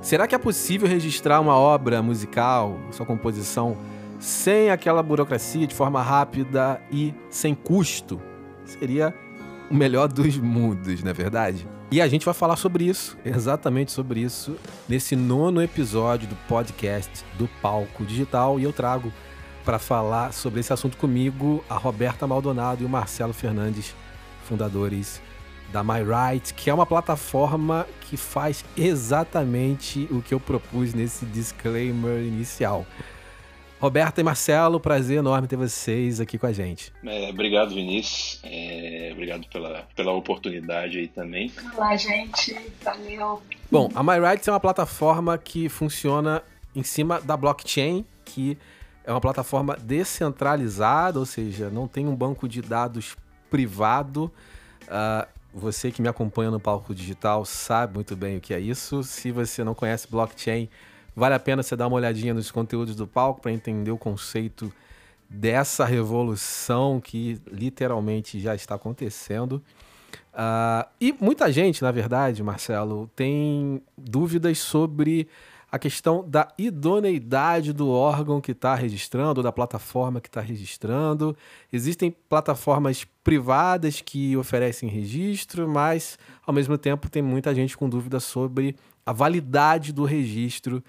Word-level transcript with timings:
Será 0.00 0.28
que 0.28 0.34
é 0.34 0.38
possível 0.38 0.88
registrar 0.88 1.40
uma 1.40 1.56
obra 1.56 2.00
musical, 2.00 2.78
sua 2.92 3.04
composição, 3.04 3.76
sem 4.20 4.70
aquela 4.70 5.02
burocracia, 5.02 5.66
de 5.66 5.74
forma 5.74 6.00
rápida 6.00 6.80
e 6.90 7.12
sem 7.28 7.52
custo? 7.54 8.20
Seria 8.64 9.12
o 9.68 9.74
melhor 9.74 10.08
dos 10.08 10.36
mundos, 10.38 11.02
não 11.02 11.10
é 11.10 11.14
verdade? 11.14 11.66
E 11.90 12.00
a 12.00 12.06
gente 12.06 12.24
vai 12.24 12.34
falar 12.34 12.56
sobre 12.56 12.84
isso, 12.84 13.18
exatamente 13.24 13.90
sobre 13.90 14.20
isso, 14.20 14.56
nesse 14.88 15.16
nono 15.16 15.60
episódio 15.60 16.28
do 16.28 16.36
podcast 16.46 17.24
do 17.36 17.48
Palco 17.60 18.04
Digital. 18.04 18.60
E 18.60 18.62
eu 18.62 18.72
trago 18.72 19.12
para 19.64 19.78
falar 19.78 20.32
sobre 20.32 20.60
esse 20.60 20.72
assunto 20.72 20.96
comigo 20.96 21.64
a 21.68 21.76
Roberta 21.76 22.26
Maldonado 22.26 22.82
e 22.82 22.86
o 22.86 22.88
Marcelo 22.88 23.32
Fernandes, 23.32 23.94
fundadores 24.44 25.20
da 25.72 25.82
MyRight, 25.82 26.54
que 26.54 26.70
é 26.70 26.74
uma 26.74 26.86
plataforma 26.86 27.86
que 28.02 28.16
faz 28.16 28.64
exatamente 28.76 30.08
o 30.10 30.22
que 30.22 30.32
eu 30.32 30.40
propus 30.40 30.94
nesse 30.94 31.26
disclaimer 31.26 32.22
inicial. 32.22 32.86
Roberta 33.80 34.20
e 34.20 34.24
Marcelo, 34.24 34.80
prazer 34.80 35.18
enorme 35.18 35.46
ter 35.46 35.54
vocês 35.54 36.20
aqui 36.20 36.36
com 36.36 36.46
a 36.46 36.52
gente. 36.52 36.92
É, 37.04 37.30
obrigado, 37.30 37.74
Vinícius. 37.74 38.40
É, 38.42 39.10
obrigado 39.12 39.46
pela, 39.48 39.86
pela 39.94 40.12
oportunidade 40.12 40.98
aí 40.98 41.06
também. 41.06 41.52
Olá, 41.76 41.96
gente. 41.96 42.56
Valeu. 42.82 43.40
Bom, 43.70 43.88
a 43.94 44.02
MyRights 44.02 44.48
é 44.48 44.50
uma 44.50 44.58
plataforma 44.58 45.38
que 45.38 45.68
funciona 45.68 46.42
em 46.74 46.82
cima 46.82 47.20
da 47.20 47.36
blockchain, 47.36 48.04
que 48.24 48.58
é 49.04 49.12
uma 49.12 49.20
plataforma 49.20 49.76
descentralizada, 49.76 51.20
ou 51.20 51.26
seja, 51.26 51.70
não 51.70 51.86
tem 51.86 52.06
um 52.08 52.16
banco 52.16 52.48
de 52.48 52.60
dados 52.60 53.16
privado. 53.48 54.30
Uh, 54.82 55.37
você 55.58 55.90
que 55.90 56.00
me 56.00 56.08
acompanha 56.08 56.50
no 56.50 56.60
palco 56.60 56.94
digital 56.94 57.44
sabe 57.44 57.94
muito 57.94 58.16
bem 58.16 58.38
o 58.38 58.40
que 58.40 58.54
é 58.54 58.60
isso. 58.60 59.02
Se 59.02 59.30
você 59.30 59.62
não 59.62 59.74
conhece 59.74 60.08
blockchain, 60.10 60.68
Vale 61.18 61.34
a 61.34 61.40
pena 61.40 61.64
você 61.64 61.74
dar 61.74 61.88
uma 61.88 61.96
olhadinha 61.96 62.32
nos 62.32 62.48
conteúdos 62.48 62.94
do 62.94 63.04
palco 63.04 63.40
para 63.40 63.50
entender 63.50 63.90
o 63.90 63.98
conceito 63.98 64.72
dessa 65.28 65.84
revolução 65.84 67.00
que 67.00 67.42
literalmente 67.50 68.38
já 68.38 68.54
está 68.54 68.76
acontecendo. 68.76 69.60
Uh, 70.32 70.88
e 71.00 71.12
muita 71.20 71.50
gente, 71.50 71.82
na 71.82 71.90
verdade, 71.90 72.40
Marcelo, 72.40 73.10
tem 73.16 73.82
dúvidas 73.96 74.60
sobre 74.60 75.26
a 75.70 75.78
questão 75.78 76.24
da 76.26 76.48
idoneidade 76.56 77.72
do 77.72 77.90
órgão 77.90 78.40
que 78.40 78.52
está 78.52 78.74
registrando, 78.74 79.42
da 79.42 79.52
plataforma 79.52 80.20
que 80.20 80.28
está 80.28 80.40
registrando. 80.40 81.36
Existem 81.70 82.10
plataformas 82.10 83.04
privadas 83.22 84.00
que 84.00 84.36
oferecem 84.36 84.88
registro, 84.88 85.68
mas, 85.68 86.18
ao 86.46 86.54
mesmo 86.54 86.78
tempo, 86.78 87.10
tem 87.10 87.20
muita 87.20 87.54
gente 87.54 87.76
com 87.76 87.88
dúvida 87.88 88.18
sobre 88.18 88.76
a 89.04 89.12
validade 89.12 89.92
do 89.92 90.04
registro 90.04 90.82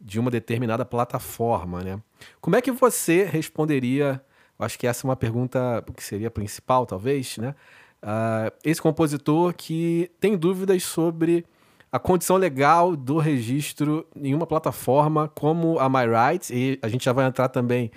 de 0.00 0.18
uma 0.18 0.30
determinada 0.30 0.84
plataforma, 0.84 1.82
né? 1.82 2.00
Como 2.40 2.56
é 2.56 2.60
que 2.60 2.72
você 2.72 3.24
responderia? 3.24 4.20
Acho 4.58 4.78
que 4.78 4.86
essa 4.86 5.06
é 5.06 5.08
uma 5.08 5.16
pergunta 5.16 5.84
que 5.96 6.02
seria 6.02 6.30
principal, 6.30 6.86
talvez, 6.86 7.38
né? 7.38 7.54
Uh, 8.02 8.52
esse 8.62 8.82
compositor 8.82 9.54
que 9.54 10.10
tem 10.20 10.36
dúvidas 10.36 10.82
sobre 10.82 11.46
a 11.94 11.98
condição 12.00 12.36
legal 12.36 12.96
do 12.96 13.18
registro 13.18 14.04
em 14.16 14.34
uma 14.34 14.48
plataforma 14.48 15.28
como 15.28 15.78
a 15.78 15.88
MyRights, 15.88 16.50
e 16.50 16.76
a 16.82 16.88
gente 16.88 17.04
já 17.04 17.12
vai 17.12 17.24
entrar 17.24 17.48
também, 17.48 17.88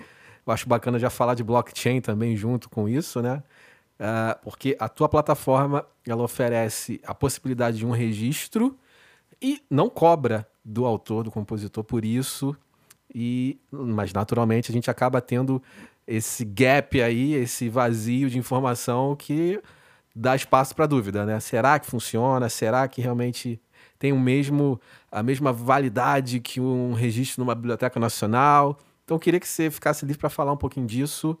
eu 0.46 0.52
acho 0.52 0.68
bacana 0.68 1.00
já 1.00 1.10
falar 1.10 1.34
de 1.34 1.42
blockchain 1.42 2.00
também 2.00 2.36
junto 2.36 2.70
com 2.70 2.88
isso, 2.88 3.20
né? 3.20 3.42
Uh, 3.98 4.38
porque 4.40 4.76
a 4.78 4.88
tua 4.88 5.08
plataforma 5.08 5.84
ela 6.06 6.22
oferece 6.22 7.00
a 7.04 7.12
possibilidade 7.12 7.78
de 7.78 7.84
um 7.84 7.90
registro 7.90 8.78
e 9.42 9.60
não 9.68 9.90
cobra 9.90 10.48
do 10.64 10.86
autor, 10.86 11.24
do 11.24 11.32
compositor 11.32 11.82
por 11.82 12.04
isso. 12.04 12.56
E, 13.12 13.58
mas 13.68 14.12
naturalmente 14.12 14.70
a 14.70 14.72
gente 14.72 14.88
acaba 14.88 15.20
tendo 15.20 15.60
esse 16.06 16.44
gap 16.44 17.02
aí, 17.02 17.34
esse 17.34 17.68
vazio 17.68 18.30
de 18.30 18.38
informação 18.38 19.16
que 19.16 19.60
dá 20.14 20.36
espaço 20.36 20.72
para 20.76 20.86
dúvida, 20.86 21.26
né? 21.26 21.40
Será 21.40 21.80
que 21.80 21.86
funciona? 21.86 22.48
Será 22.48 22.86
que 22.86 23.00
realmente 23.00 23.60
tem 23.98 24.12
o 24.12 24.18
mesmo 24.18 24.80
a 25.10 25.22
mesma 25.22 25.52
validade 25.52 26.40
que 26.40 26.60
um 26.60 26.92
registro 26.92 27.42
numa 27.44 27.54
biblioteca 27.54 27.98
nacional? 27.98 28.78
Então 29.04 29.16
eu 29.16 29.20
queria 29.20 29.40
que 29.40 29.48
você 29.48 29.70
ficasse 29.70 30.04
livre 30.04 30.20
para 30.20 30.30
falar 30.30 30.52
um 30.52 30.56
pouquinho 30.56 30.86
disso 30.86 31.38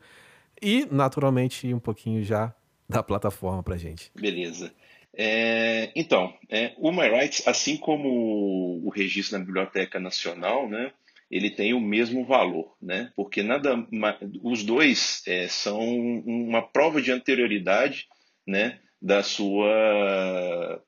e 0.60 0.86
naturalmente 0.90 1.72
um 1.72 1.78
pouquinho 1.78 2.24
já 2.24 2.54
da 2.88 3.02
plataforma 3.02 3.62
para 3.62 3.76
gente. 3.76 4.10
Beleza. 4.14 4.72
É, 5.14 5.90
então, 5.96 6.32
é, 6.48 6.72
o 6.78 6.92
MyRights, 6.92 7.46
assim 7.46 7.76
como 7.76 8.80
o 8.84 8.88
registro 8.88 9.36
na 9.38 9.44
Biblioteca 9.44 9.98
Nacional, 9.98 10.68
né, 10.68 10.92
ele 11.30 11.50
tem 11.50 11.74
o 11.74 11.80
mesmo 11.80 12.24
valor, 12.24 12.76
né, 12.80 13.12
porque 13.16 13.42
nada, 13.42 13.84
os 14.42 14.62
dois 14.62 15.22
é, 15.26 15.48
são 15.48 15.80
uma 15.80 16.62
prova 16.62 17.02
de 17.02 17.10
anterioridade 17.10 18.06
né, 18.46 18.78
da, 19.02 19.22
sua, 19.22 20.82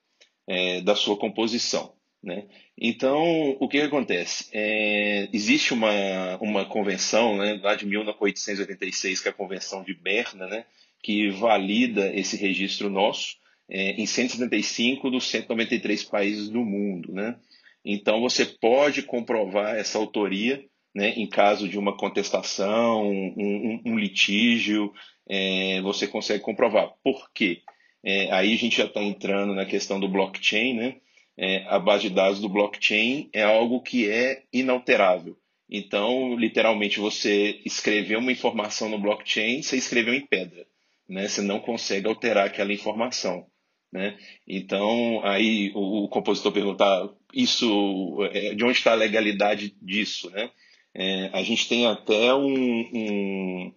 é, 0.50 0.80
da 0.80 0.96
sua 0.96 1.16
composição. 1.16 1.92
Né? 2.20 2.48
Então, 2.76 3.56
o 3.60 3.68
que, 3.68 3.78
que 3.78 3.86
acontece? 3.86 4.48
É, 4.52 5.28
existe 5.32 5.72
uma, 5.72 6.36
uma 6.38 6.64
convenção 6.64 7.36
né, 7.36 7.60
lá 7.62 7.76
de 7.76 7.86
1886, 7.86 9.20
que 9.20 9.28
é 9.28 9.30
a 9.30 9.34
Convenção 9.34 9.84
de 9.84 9.94
Berna, 9.94 10.48
né, 10.48 10.66
que 11.00 11.30
valida 11.30 12.12
esse 12.12 12.36
registro 12.36 12.90
nosso 12.90 13.36
é, 13.70 13.92
em 13.92 14.04
175 14.04 15.08
dos 15.08 15.30
193 15.30 16.02
países 16.02 16.48
do 16.48 16.64
mundo. 16.64 17.12
Né? 17.12 17.36
Então, 17.84 18.20
você 18.20 18.44
pode 18.44 19.02
comprovar 19.02 19.76
essa 19.76 19.98
autoria 19.98 20.64
né, 20.92 21.10
em 21.10 21.28
caso 21.28 21.68
de 21.68 21.78
uma 21.78 21.96
contestação, 21.96 23.08
um, 23.08 23.34
um, 23.36 23.82
um 23.92 23.98
litígio, 23.98 24.92
é, 25.28 25.80
você 25.82 26.08
consegue 26.08 26.42
comprovar. 26.42 26.92
Por 27.04 27.30
quê? 27.32 27.62
É, 28.04 28.30
aí 28.32 28.52
a 28.52 28.56
gente 28.56 28.76
já 28.76 28.84
está 28.84 29.02
entrando 29.02 29.54
na 29.54 29.66
questão 29.66 30.00
do 30.00 30.08
blockchain. 30.08 30.74
Né? 30.74 30.96
É, 31.36 31.64
a 31.68 31.78
base 31.78 32.08
de 32.08 32.14
dados 32.14 32.40
do 32.40 32.48
blockchain 32.48 33.28
é 33.32 33.42
algo 33.42 33.82
que 33.82 34.08
é 34.10 34.44
inalterável. 34.52 35.36
Então, 35.68 36.34
literalmente, 36.36 36.98
você 36.98 37.60
escreveu 37.64 38.18
uma 38.18 38.32
informação 38.32 38.88
no 38.88 38.98
blockchain, 38.98 39.62
você 39.62 39.76
escreveu 39.76 40.14
em 40.14 40.26
pedra. 40.26 40.66
Né? 41.08 41.28
Você 41.28 41.42
não 41.42 41.60
consegue 41.60 42.08
alterar 42.08 42.46
aquela 42.46 42.72
informação. 42.72 43.46
Né? 43.92 44.16
Então, 44.46 45.20
aí 45.24 45.72
o, 45.74 46.04
o 46.04 46.08
compositor 46.08 46.52
perguntar 46.52 47.08
isso, 47.34 48.18
é, 48.32 48.54
de 48.54 48.64
onde 48.64 48.78
está 48.78 48.92
a 48.92 48.96
legalidade 48.96 49.74
disso? 49.80 50.30
Né? 50.30 50.50
É, 50.94 51.30
a 51.32 51.42
gente 51.42 51.68
tem 51.68 51.86
até 51.86 52.34
um, 52.34 52.80
um, 52.92 53.74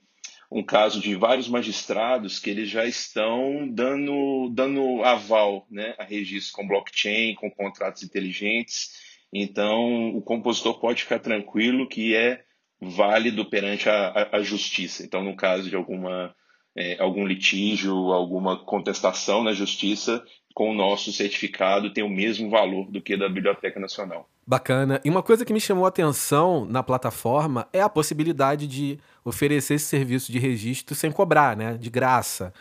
um, 0.60 0.64
caso 0.64 1.00
de 1.00 1.16
vários 1.16 1.48
magistrados 1.48 2.40
que 2.40 2.50
eles 2.50 2.70
já 2.70 2.86
estão 2.86 3.68
dando, 3.70 4.50
dando 4.54 5.04
aval 5.04 5.66
né, 5.70 5.96
a 5.98 6.04
registro 6.04 6.54
com 6.54 6.68
blockchain, 6.68 7.36
com 7.36 7.50
contratos 7.50 8.04
inteligentes. 8.04 8.92
Então, 9.34 10.10
o 10.16 10.22
compositor 10.22 10.80
pode 10.80 11.04
ficar 11.04 11.20
tranquilo 11.20 11.90
que 11.90 12.16
é 12.16 12.44
válido 12.80 13.46
perante 13.46 13.90
a, 13.90 14.08
a, 14.10 14.38
a 14.38 14.42
justiça. 14.42 15.04
Então, 15.04 15.24
no 15.24 15.36
caso 15.36 15.70
de 15.70 15.76
alguma 15.76 16.36
é, 16.76 17.00
algum 17.00 17.26
litígio, 17.26 18.12
alguma 18.12 18.58
contestação 18.66 19.44
na 19.44 19.54
justiça, 19.54 20.24
com 20.54 20.72
o 20.72 20.74
nosso 20.74 21.12
certificado 21.12 21.92
tem 21.92 22.04
o 22.04 22.10
mesmo 22.10 22.50
valor 22.50 22.90
do 22.90 23.02
que 23.02 23.18
da 23.18 23.28
Biblioteca 23.28 23.80
Nacional. 23.80 24.30
Bacana. 24.46 25.00
E 25.04 25.10
uma 25.10 25.24
coisa 25.24 25.46
que 25.46 25.54
me 25.54 25.60
chamou 25.60 25.86
a 25.86 25.88
atenção 25.88 26.66
na 26.66 26.84
plataforma 26.84 27.68
é 27.72 27.82
a 27.82 27.90
possibilidade 27.90 28.68
de 28.68 29.00
oferecer 29.24 29.76
esse 29.76 29.86
serviço 29.86 30.32
de 30.32 30.38
registro 30.38 30.94
sem 30.94 31.12
cobrar, 31.12 31.56
né? 31.56 31.78
De 31.78 31.90
graça. 31.90 32.54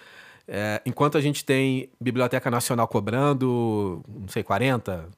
É, 0.46 0.80
enquanto 0.86 1.18
a 1.18 1.20
gente 1.20 1.44
tem 1.44 1.90
Biblioteca 2.00 2.50
Nacional 2.50 2.86
cobrando, 2.86 4.02
não 4.08 4.28
sei, 4.28 4.42
40, 4.42 5.08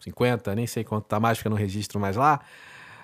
50, 0.00 0.54
nem 0.54 0.66
sei 0.66 0.84
quanto 0.84 1.06
tá 1.06 1.18
mais, 1.18 1.38
porque 1.38 1.48
eu 1.48 1.50
não 1.50 1.56
registro 1.56 1.98
mais 1.98 2.16
lá. 2.16 2.40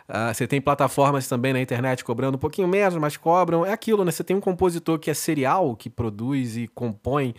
Uh, 0.09 0.33
você 0.33 0.47
tem 0.47 0.61
plataformas 0.61 1.29
também 1.29 1.53
na 1.53 1.61
internet 1.61 2.03
cobrando 2.03 2.37
um 2.37 2.41
pouquinho 2.41 2.67
menos, 2.67 2.97
mas 2.97 3.17
cobram. 3.17 3.65
É 3.65 3.73
aquilo, 3.73 4.05
né? 4.05 4.11
Você 4.11 4.25
tem 4.25 4.37
um 4.37 4.41
compositor 4.41 4.99
que 4.99 5.11
é 5.11 5.15
serial, 5.15 5.77
que 5.77 5.91
produz 5.91 6.57
e 6.57 6.67
compõe 6.69 7.35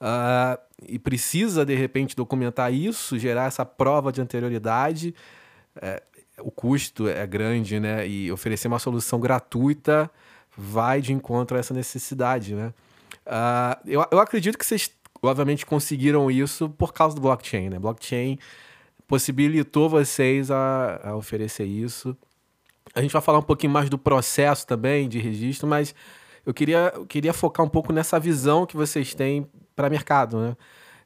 uh, 0.00 0.58
e 0.88 0.98
precisa, 0.98 1.64
de 1.64 1.74
repente, 1.74 2.16
documentar 2.16 2.72
isso, 2.72 3.18
gerar 3.18 3.46
essa 3.46 3.64
prova 3.64 4.12
de 4.12 4.20
anterioridade. 4.20 5.14
É, 5.80 6.02
o 6.38 6.50
custo 6.50 7.08
é 7.08 7.26
grande, 7.26 7.78
né? 7.78 8.06
E 8.06 8.30
oferecer 8.32 8.68
uma 8.68 8.78
solução 8.78 9.20
gratuita 9.20 10.10
vai 10.56 11.00
de 11.00 11.12
encontro 11.12 11.56
a 11.56 11.60
essa 11.60 11.74
necessidade, 11.74 12.54
né? 12.54 12.72
Uh, 13.26 13.80
eu, 13.86 14.06
eu 14.10 14.18
acredito 14.18 14.58
que 14.58 14.66
vocês, 14.66 14.90
obviamente, 15.22 15.64
conseguiram 15.64 16.30
isso 16.30 16.68
por 16.68 16.92
causa 16.92 17.14
do 17.14 17.20
blockchain, 17.20 17.70
né? 17.70 17.78
Blockchain 17.78 18.38
possibilitou 19.06 19.88
vocês 19.88 20.50
a, 20.50 21.00
a 21.02 21.16
oferecer 21.16 21.64
isso. 21.64 22.16
A 22.94 23.00
gente 23.00 23.12
vai 23.12 23.22
falar 23.22 23.38
um 23.38 23.42
pouquinho 23.42 23.72
mais 23.72 23.90
do 23.90 23.98
processo 23.98 24.66
também 24.66 25.08
de 25.08 25.18
registro, 25.18 25.66
mas 25.66 25.94
eu 26.46 26.52
queria, 26.52 26.92
eu 26.94 27.06
queria 27.06 27.32
focar 27.32 27.64
um 27.64 27.68
pouco 27.68 27.92
nessa 27.92 28.18
visão 28.20 28.66
que 28.66 28.76
vocês 28.76 29.14
têm 29.14 29.46
para 29.74 29.90
mercado, 29.90 30.40
né? 30.40 30.56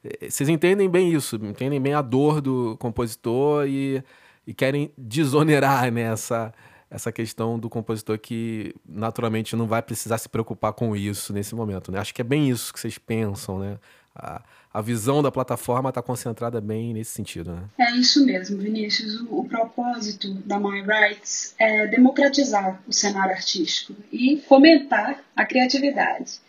eh, 0.05 0.31
vocês 0.31 0.49
entendem 0.49 0.89
bem 0.89 1.13
isso, 1.13 1.37
entendem 1.37 1.81
bem 1.81 1.95
a 1.95 2.03
dor 2.03 2.41
do 2.41 2.77
compositor 2.79 3.67
e, 3.67 4.03
e 4.47 4.55
querem 4.55 4.93
desonerar 4.97 5.91
né, 5.93 6.03
essa, 6.03 6.53
essa 6.91 7.13
questão 7.13 7.59
do 7.59 7.69
compositor 7.69 8.19
que 8.19 8.75
naturalmente 8.89 9.55
não 9.55 9.67
vai 9.67 9.83
precisar 9.83 10.19
se 10.19 10.29
preocupar 10.29 10.73
com 10.73 10.97
isso 10.97 11.33
nesse 11.33 11.55
momento. 11.55 11.93
Né? 11.93 11.99
Acho 11.99 12.15
que 12.15 12.23
é 12.23 12.25
bem 12.25 12.49
isso 12.49 12.73
que 12.73 12.81
vocês 12.81 12.99
pensam, 12.99 13.59
né? 13.59 13.79
A, 14.15 14.43
a 14.73 14.81
visão 14.81 15.23
da 15.23 15.31
plataforma 15.31 15.89
está 15.89 16.03
concentrada 16.03 16.61
bem 16.61 16.93
nesse 16.93 17.13
sentido. 17.13 17.53
Né? 17.53 17.63
É 17.79 17.91
isso 17.93 18.25
mesmo, 18.25 18.59
Vinícius. 18.59 19.21
O, 19.23 19.41
o, 19.41 19.45
propósito 19.49 20.35
da 20.45 20.59
My 20.59 20.83
Rights 20.83 21.55
é 21.59 21.87
democratizar 21.87 22.81
o 22.87 22.93
cenário 22.93 23.35
artístico 23.35 23.95
e 24.13 24.43
fomentar 24.49 25.23
a 25.37 25.47
criatividade. 25.47 26.41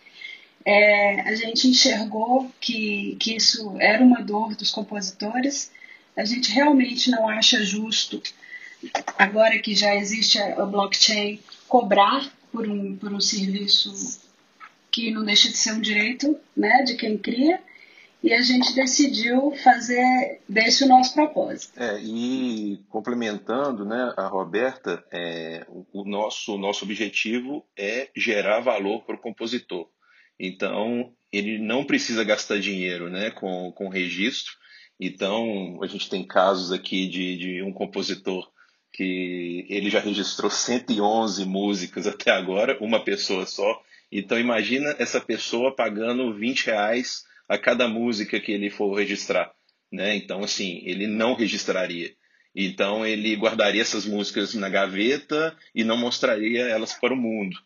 É, 0.64 1.20
a 1.22 1.34
gente 1.34 1.68
enxergou 1.68 2.50
que, 2.60 3.16
que 3.18 3.36
isso 3.36 3.76
era 3.80 4.02
uma 4.02 4.22
dor 4.22 4.54
dos 4.54 4.70
compositores. 4.70 5.70
A 6.16 6.24
gente 6.24 6.50
realmente 6.50 7.10
não 7.10 7.28
acha 7.28 7.64
justo, 7.64 8.22
agora 9.18 9.58
que 9.58 9.74
já 9.74 9.94
existe 9.94 10.38
a, 10.38 10.62
a 10.62 10.66
blockchain, 10.66 11.40
cobrar 11.68 12.30
por 12.52 12.68
um, 12.68 12.96
por 12.96 13.12
um 13.12 13.20
serviço 13.20 14.20
que 14.90 15.10
não 15.10 15.24
deixa 15.24 15.48
de 15.48 15.56
ser 15.56 15.72
um 15.72 15.80
direito 15.80 16.36
né, 16.56 16.82
de 16.82 16.94
quem 16.96 17.16
cria 17.16 17.60
e 18.22 18.32
a 18.34 18.42
gente 18.42 18.74
decidiu 18.74 19.52
fazer 19.62 20.40
desse 20.48 20.84
o 20.84 20.88
nosso 20.88 21.14
propósito. 21.14 21.72
É, 21.80 21.98
e 22.02 22.78
complementando 22.90 23.84
né, 23.84 24.12
a 24.16 24.26
Roberta, 24.26 25.02
é, 25.10 25.66
o, 25.92 26.04
nosso, 26.04 26.58
nosso 26.58 26.84
objetivo 26.84 27.64
é 27.76 28.08
gerar 28.14 28.60
valor 28.60 29.02
para 29.04 29.14
o 29.14 29.20
compositor. 29.20 29.88
Então, 30.42 31.12
ele 31.30 31.58
não 31.58 31.84
precisa 31.84 32.24
gastar 32.24 32.58
dinheiro 32.58 33.10
né, 33.10 33.30
com, 33.30 33.70
com 33.72 33.90
registro. 33.90 34.54
Então, 34.98 35.78
a 35.82 35.86
gente 35.86 36.08
tem 36.08 36.26
casos 36.26 36.72
aqui 36.72 37.06
de, 37.06 37.36
de 37.36 37.62
um 37.62 37.72
compositor 37.72 38.50
que 38.90 39.66
ele 39.68 39.90
já 39.90 40.00
registrou 40.00 40.50
111 40.50 41.44
músicas 41.44 42.06
até 42.06 42.30
agora, 42.30 42.78
uma 42.80 43.04
pessoa 43.04 43.44
só. 43.44 43.82
Então, 44.10 44.40
imagina 44.40 44.96
essa 44.98 45.20
pessoa 45.20 45.76
pagando 45.76 46.34
20 46.34 46.66
reais 46.66 47.24
a 47.46 47.58
cada 47.58 47.86
música 47.86 48.40
que 48.40 48.50
ele 48.50 48.70
for 48.70 48.94
registrar, 48.94 49.52
né? 49.92 50.16
Então, 50.16 50.42
assim, 50.42 50.80
ele 50.84 51.06
não 51.06 51.34
registraria. 51.34 52.12
Então, 52.54 53.06
ele 53.06 53.36
guardaria 53.36 53.82
essas 53.82 54.06
músicas 54.06 54.54
na 54.54 54.68
gaveta 54.68 55.56
e 55.74 55.84
não 55.84 55.96
mostraria 55.96 56.62
elas 56.62 56.94
para 56.94 57.14
o 57.14 57.16
mundo, 57.16 57.56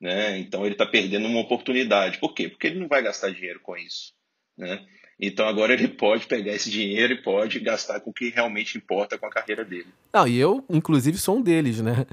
né? 0.00 0.38
Então, 0.38 0.64
ele 0.64 0.74
está 0.74 0.86
perdendo 0.86 1.26
uma 1.26 1.40
oportunidade. 1.40 2.18
Por 2.18 2.34
quê? 2.34 2.48
Porque 2.48 2.66
ele 2.66 2.80
não 2.80 2.88
vai 2.88 3.02
gastar 3.02 3.30
dinheiro 3.30 3.60
com 3.60 3.76
isso, 3.76 4.12
né? 4.56 4.86
Então 5.20 5.46
agora 5.46 5.74
ele 5.74 5.86
pode 5.86 6.26
pegar 6.26 6.52
esse 6.52 6.70
dinheiro 6.70 7.12
e 7.12 7.22
pode 7.22 7.60
gastar 7.60 8.00
com 8.00 8.08
o 8.08 8.12
que 8.12 8.30
realmente 8.30 8.78
importa 8.78 9.18
com 9.18 9.26
a 9.26 9.30
carreira 9.30 9.62
dele. 9.62 9.88
Não, 10.12 10.26
e 10.26 10.38
eu, 10.38 10.64
inclusive, 10.70 11.18
sou 11.18 11.36
um 11.36 11.42
deles, 11.42 11.80
né? 11.82 12.06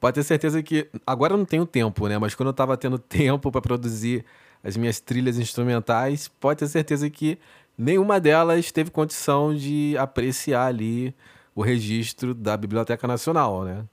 Pode 0.00 0.16
ter 0.16 0.24
certeza 0.24 0.60
que. 0.60 0.88
Agora 1.06 1.34
eu 1.34 1.38
não 1.38 1.44
tenho 1.44 1.64
tempo, 1.64 2.08
né? 2.08 2.18
Mas 2.18 2.34
quando 2.34 2.48
eu 2.48 2.52
estava 2.52 2.76
tendo 2.76 2.98
tempo 3.00 3.52
para 3.52 3.60
produzir 3.60 4.24
as 4.62 4.76
minhas 4.76 4.98
trilhas 4.98 5.38
instrumentais, 5.38 6.26
pode 6.26 6.58
ter 6.58 6.66
certeza 6.66 7.08
que 7.08 7.38
nenhuma 7.76 8.18
delas 8.18 8.72
teve 8.72 8.90
condição 8.90 9.54
de 9.54 9.94
apreciar 9.96 10.66
ali 10.66 11.14
o 11.54 11.62
registro 11.62 12.34
da 12.34 12.56
Biblioteca 12.56 13.06
Nacional, 13.06 13.64
né? 13.64 13.84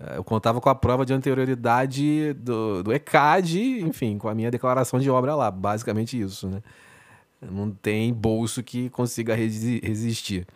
É, 0.00 0.16
eu 0.16 0.24
contava 0.24 0.60
com 0.60 0.68
a 0.68 0.74
prova 0.74 1.04
de 1.04 1.12
anterioridade 1.12 2.32
do, 2.34 2.82
do 2.82 2.92
ECAD, 2.92 3.80
enfim, 3.82 4.16
com 4.18 4.28
a 4.28 4.34
minha 4.34 4.50
declaração 4.50 5.00
de 5.00 5.10
obra 5.10 5.34
lá, 5.34 5.50
basicamente 5.50 6.20
isso, 6.20 6.48
né? 6.48 6.62
Não 7.40 7.70
tem 7.70 8.12
bolso 8.12 8.62
que 8.62 8.90
consiga 8.90 9.34
resi 9.34 9.80
resistir. 9.82 10.46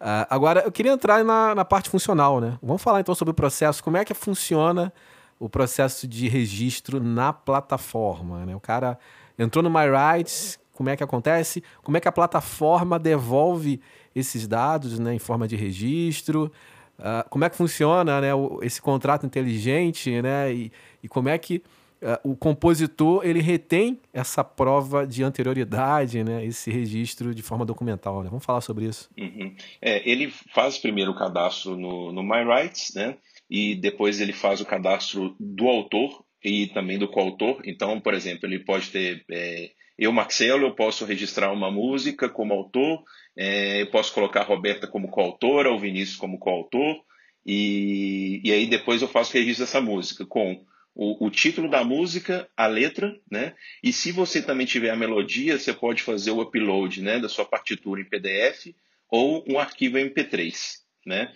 Uh, 0.00 0.26
agora, 0.30 0.60
eu 0.60 0.72
queria 0.72 0.92
entrar 0.92 1.24
na, 1.24 1.54
na 1.54 1.64
parte 1.64 1.90
funcional, 1.90 2.40
né? 2.40 2.56
Vamos 2.62 2.80
falar 2.80 3.00
então 3.00 3.14
sobre 3.14 3.32
o 3.32 3.34
processo, 3.34 3.82
como 3.82 3.96
é 3.96 4.04
que 4.04 4.14
funciona 4.14 4.92
o 5.40 5.48
processo 5.48 6.06
de 6.06 6.28
registro 6.28 7.02
na 7.02 7.32
plataforma. 7.32 8.44
Né? 8.44 8.54
O 8.54 8.60
cara 8.60 8.98
entrou 9.38 9.62
no 9.62 9.70
MyRights, 9.70 10.58
como 10.74 10.90
é 10.90 10.96
que 10.96 11.02
acontece? 11.02 11.64
Como 11.82 11.96
é 11.96 12.00
que 12.00 12.08
a 12.08 12.12
plataforma 12.12 12.98
devolve 12.98 13.80
esses 14.14 14.46
dados 14.46 14.98
né, 14.98 15.14
em 15.14 15.18
forma 15.18 15.48
de 15.48 15.56
registro? 15.56 16.52
Uh, 17.00 17.28
como 17.28 17.44
é 17.44 17.50
que 17.50 17.56
funciona 17.56 18.20
né, 18.20 18.34
o, 18.34 18.60
esse 18.62 18.80
contrato 18.80 19.24
inteligente 19.24 20.20
né, 20.20 20.52
e, 20.52 20.72
e 21.02 21.08
como 21.08 21.28
é 21.28 21.38
que 21.38 21.62
uh, 22.02 22.30
o 22.30 22.36
compositor 22.36 23.24
ele 23.24 23.40
retém 23.40 23.98
essa 24.12 24.44
prova 24.44 25.06
de 25.06 25.22
anterioridade, 25.22 26.22
né, 26.22 26.44
esse 26.44 26.70
registro 26.70 27.34
de 27.34 27.42
forma 27.42 27.64
documental. 27.64 28.22
Né? 28.22 28.28
Vamos 28.28 28.44
falar 28.44 28.60
sobre 28.60 28.84
isso. 28.84 29.08
Uhum. 29.18 29.56
É, 29.80 30.08
ele 30.08 30.30
faz 30.54 30.76
primeiro 30.78 31.12
o 31.12 31.16
cadastro 31.16 31.76
no, 31.76 32.12
no 32.12 32.22
MyRights, 32.22 32.92
né? 32.94 33.16
e 33.50 33.74
depois 33.74 34.20
ele 34.20 34.32
faz 34.32 34.60
o 34.60 34.66
cadastro 34.66 35.34
do 35.40 35.66
autor 35.66 36.24
e 36.42 36.68
também 36.68 36.98
do 36.98 37.08
coautor. 37.08 37.60
Então, 37.64 38.00
por 38.00 38.14
exemplo, 38.14 38.46
ele 38.46 38.60
pode 38.60 38.90
ter 38.90 39.24
é, 39.30 39.70
eu, 40.00 40.10
Marcelo, 40.12 40.66
eu 40.66 40.74
posso 40.74 41.04
registrar 41.04 41.52
uma 41.52 41.70
música 41.70 42.26
como 42.26 42.54
autor, 42.54 43.04
é, 43.36 43.82
eu 43.82 43.90
posso 43.90 44.14
colocar 44.14 44.40
a 44.40 44.44
Roberta 44.44 44.86
como 44.86 45.10
coautora, 45.10 45.70
o 45.70 45.78
Vinícius 45.78 46.16
como 46.16 46.38
coautor, 46.38 47.04
e, 47.44 48.40
e 48.42 48.50
aí 48.50 48.66
depois 48.66 49.02
eu 49.02 49.08
faço 49.08 49.34
registro 49.34 49.66
dessa 49.66 49.80
música 49.80 50.24
com 50.24 50.64
o, 50.94 51.26
o, 51.26 51.30
título 51.30 51.68
da 51.68 51.84
música, 51.84 52.48
a 52.56 52.66
letra, 52.66 53.14
né? 53.30 53.54
E 53.82 53.92
se 53.92 54.10
você 54.10 54.40
também 54.40 54.66
tiver 54.66 54.88
a 54.88 54.96
melodia, 54.96 55.58
você 55.58 55.72
pode 55.72 56.02
fazer 56.02 56.30
o 56.30 56.40
upload, 56.40 57.02
né, 57.02 57.18
da 57.18 57.28
sua 57.28 57.44
partitura 57.44 58.00
em 58.00 58.08
PDF 58.08 58.74
ou 59.10 59.44
um 59.46 59.58
arquivo 59.58 59.98
MP3, 59.98 60.78
né? 61.06 61.30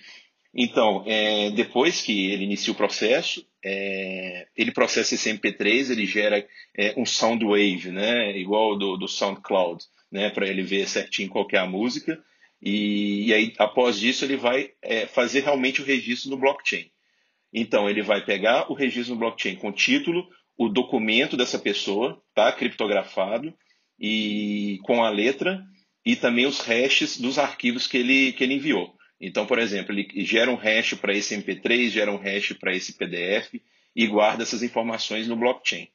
Então, 0.55 1.03
é, 1.05 1.51
depois 1.51 2.01
que 2.01 2.31
ele 2.31 2.45
inicia 2.45 2.73
o 2.73 2.77
processo, 2.77 3.45
é, 3.65 4.47
ele 4.57 4.71
processa 4.71 5.15
esse 5.15 5.29
MP3, 5.29 5.91
ele 5.91 6.07
gera 6.07 6.47
é, 6.77 6.95
um 6.97 7.05
sound 7.05 7.45
wave, 7.45 7.91
né, 7.91 8.39
igual 8.39 8.79
do, 8.79 8.97
do 8.97 9.09
SoundCloud, 9.09 9.85
né, 10.13 10.31
para 10.31 10.47
ele 10.47 10.63
ver 10.63 10.89
certinho 10.89 11.29
qual 11.29 11.47
é 11.51 11.59
a 11.59 11.67
música. 11.67 12.23
E, 12.63 13.27
e 13.27 13.35
aí, 13.35 13.53
após 13.59 14.01
isso, 14.01 14.25
ele 14.25 14.37
vai 14.37 14.71
é, 14.81 15.07
fazer 15.07 15.41
realmente 15.41 15.83
o 15.83 15.85
registro 15.85 16.31
no 16.31 16.37
blockchain. 16.37 16.89
Então, 17.53 17.91
ele 17.91 18.03
vai 18.03 18.25
pegar 18.25 18.71
o 18.71 18.75
registro 18.75 19.15
no 19.15 19.21
blockchain 19.21 19.57
com 19.57 19.71
o 19.71 19.73
título, 19.73 20.29
o 20.57 20.69
documento 20.69 21.37
dessa 21.37 21.59
pessoa, 21.59 22.23
tá, 22.33 22.53
criptografado, 22.53 23.53
e 23.99 24.79
com 24.85 25.03
a 25.03 25.11
letra, 25.11 25.65
e 26.07 26.15
também 26.15 26.47
os 26.47 26.61
hashes 26.61 27.19
dos 27.19 27.39
arquivos 27.39 27.89
que 27.89 27.97
ele, 27.97 28.33
que 28.33 28.45
ele 28.45 28.55
enviou. 28.55 28.95
Então, 29.21 29.47
por 29.47 29.59
exemplo, 29.59 29.95
ele 29.95 30.25
gera 30.25 30.51
um 30.51 30.57
hash 30.57 30.95
para 30.95 31.15
esse 31.15 31.37
MP3, 31.37 31.89
gera 31.89 32.11
um 32.11 32.17
hash 32.17 32.53
para 32.53 32.75
esse 32.75 32.93
PDF 32.95 33.55
e 33.95 34.07
guarda 34.07 34.43
essas 34.43 34.63
informações 34.63 35.29
no 35.29 35.37
blockchain. 35.37 35.89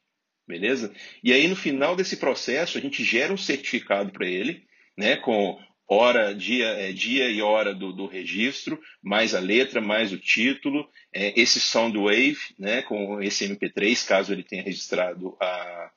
Beleza? 0.46 0.92
E 1.22 1.32
aí, 1.32 1.46
no 1.46 1.54
final 1.54 1.94
desse 1.94 2.16
processo, 2.16 2.76
a 2.76 2.80
gente 2.80 3.04
gera 3.04 3.32
um 3.32 3.36
certificado 3.36 4.10
para 4.10 4.26
ele, 4.26 4.64
né, 4.96 5.16
com 5.16 5.58
hora, 5.86 6.32
dia, 6.32 6.68
é, 6.68 6.92
dia 6.92 7.28
e 7.28 7.42
hora 7.42 7.74
do, 7.74 7.92
do, 7.92 8.06
registro, 8.06 8.80
mais 9.02 9.34
a 9.34 9.40
letra, 9.40 9.80
mais 9.80 10.12
o 10.12 10.18
título, 10.18 10.88
é, 11.12 11.38
esse 11.40 11.60
Soundwave, 11.60 12.38
né, 12.58 12.82
com 12.82 13.20
esse 13.20 13.44
MP3, 13.48 14.06
caso 14.06 14.32
ele 14.32 14.44
tenha 14.44 14.62
registrado 14.62 15.36
a, 15.40 15.90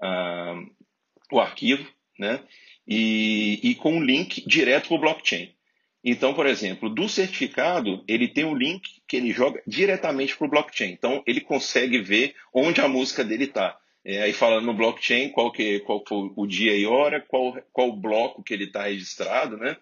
a, 0.00 0.62
o 1.30 1.40
arquivo, 1.40 1.86
né, 2.18 2.42
e, 2.86 3.60
e 3.62 3.74
com 3.74 3.96
um 3.96 4.02
link 4.02 4.46
direto 4.46 4.88
para 4.88 4.96
o 4.96 5.00
blockchain. 5.00 5.54
Então, 6.04 6.34
por 6.34 6.46
exemplo, 6.46 6.90
do 6.90 7.08
certificado, 7.08 8.04
ele 8.06 8.28
tem 8.28 8.44
um 8.44 8.54
link 8.54 9.00
que 9.08 9.16
ele 9.16 9.32
joga 9.32 9.62
diretamente 9.66 10.36
para 10.36 10.46
o 10.46 10.50
blockchain. 10.50 10.92
Então, 10.92 11.22
ele 11.26 11.40
consegue 11.40 11.98
ver 11.98 12.34
onde 12.52 12.82
a 12.82 12.88
música 12.88 13.24
dele 13.24 13.44
está. 13.44 13.78
É, 14.04 14.20
aí 14.20 14.34
falando 14.34 14.66
no 14.66 14.74
blockchain, 14.74 15.30
qual, 15.30 15.50
que, 15.50 15.80
qual 15.80 16.04
foi 16.06 16.30
o 16.36 16.46
dia 16.46 16.76
e 16.76 16.84
hora, 16.84 17.22
qual, 17.22 17.56
qual 17.72 17.90
bloco 17.90 18.42
que 18.42 18.52
ele 18.52 18.64
está 18.64 18.82
registrado, 18.82 19.56
né? 19.56 19.78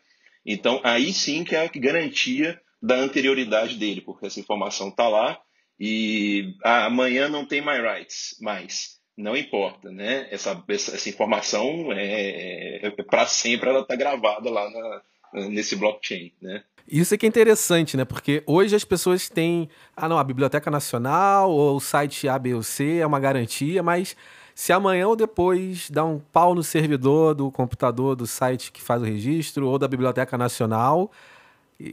Então, 0.46 0.80
aí 0.84 1.12
sim 1.12 1.42
que 1.42 1.56
é 1.56 1.64
a 1.64 1.70
garantia 1.74 2.60
da 2.80 2.94
anterioridade 2.94 3.76
dele, 3.76 4.00
porque 4.00 4.26
essa 4.26 4.38
informação 4.38 4.88
está 4.88 5.08
lá 5.08 5.40
e 5.78 6.54
ah, 6.62 6.86
amanhã 6.86 7.28
não 7.28 7.44
tem 7.44 7.60
my 7.60 7.80
rights 7.80 8.36
mais. 8.40 9.00
Não 9.16 9.36
importa, 9.36 9.90
né? 9.90 10.28
Essa, 10.30 10.62
essa, 10.68 10.94
essa 10.94 11.08
informação 11.08 11.92
é, 11.92 12.80
é, 12.80 12.86
é 12.86 13.02
para 13.02 13.26
sempre, 13.26 13.68
ela 13.68 13.80
está 13.80 13.96
gravada 13.96 14.48
lá 14.48 14.70
na, 14.70 15.02
nesse 15.32 15.76
blockchain, 15.76 16.32
né? 16.40 16.62
Isso 16.86 17.14
é 17.14 17.18
que 17.18 17.24
é 17.24 17.28
interessante, 17.28 17.96
né? 17.96 18.04
Porque 18.04 18.42
hoje 18.46 18.74
as 18.74 18.84
pessoas 18.84 19.28
têm, 19.28 19.68
ah 19.96 20.08
não, 20.08 20.18
a 20.18 20.24
Biblioteca 20.24 20.70
Nacional 20.70 21.50
ou 21.50 21.76
o 21.76 21.80
site 21.80 22.28
ABC 22.28 22.98
é 22.98 23.06
uma 23.06 23.20
garantia, 23.20 23.82
mas 23.82 24.16
se 24.54 24.72
amanhã 24.72 25.08
ou 25.08 25.16
depois 25.16 25.88
dá 25.90 26.04
um 26.04 26.18
pau 26.18 26.54
no 26.54 26.62
servidor 26.62 27.34
do 27.34 27.50
computador 27.50 28.16
do 28.16 28.26
site 28.26 28.72
que 28.72 28.82
faz 28.82 29.00
o 29.00 29.04
registro 29.04 29.68
ou 29.68 29.78
da 29.78 29.88
Biblioteca 29.88 30.36
Nacional, 30.36 31.10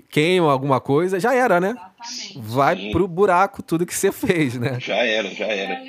queima 0.10 0.52
alguma 0.52 0.80
coisa, 0.80 1.20
já 1.20 1.34
era, 1.34 1.60
né? 1.60 1.70
Exatamente. 1.70 2.40
Vai 2.42 2.76
Sim. 2.78 2.92
pro 2.92 3.08
buraco 3.08 3.64
tudo 3.64 3.86
que 3.86 3.96
você 3.96 4.12
fez, 4.12 4.56
né? 4.56 4.80
Já 4.80 4.98
era, 4.98 5.30
já 5.34 5.46
era. 5.46 5.82